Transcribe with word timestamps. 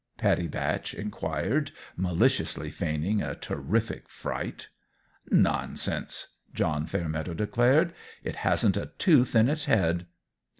Pattie 0.17 0.47
Batch 0.47 0.95
inquired, 0.95 1.69
maliciously 1.95 2.71
feigning 2.71 3.21
a 3.21 3.35
terrific 3.35 4.09
fright. 4.09 4.67
"Nonsense!" 5.29 6.37
John 6.55 6.87
Fairmeadow 6.87 7.35
declared; 7.35 7.93
"it 8.23 8.37
hasn't 8.37 8.77
a 8.77 8.87
tooth 8.97 9.35
in 9.35 9.47
its 9.47 9.65
head." 9.65 10.07